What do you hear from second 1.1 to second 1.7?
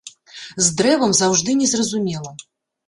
заўжды